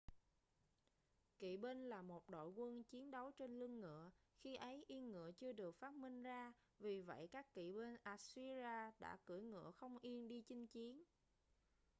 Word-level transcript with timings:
kỵ 1.39 1.57
binh 1.57 1.83
là 1.89 2.01
một 2.01 2.29
đội 2.29 2.47
quân 2.51 2.83
chiến 2.83 3.11
đấu 3.11 3.31
trên 3.31 3.59
lưng 3.59 3.79
ngựa 3.79 4.09
khi 4.37 4.55
ấy 4.55 4.85
yên 4.87 5.11
ngựa 5.11 5.31
chưa 5.31 5.51
được 5.51 5.75
phát 5.75 5.93
minh 5.93 6.23
ra 6.23 6.53
vì 6.79 7.01
vậy 7.01 7.27
các 7.31 7.53
kỵ 7.53 7.71
binh 7.71 7.95
assyria 8.03 8.91
đã 8.99 9.17
cưỡi 9.25 9.41
ngựa 9.41 9.71
không 9.71 9.97
yên 10.01 10.27
đi 10.27 10.41
chinh 10.41 10.67
chiến 10.67 11.03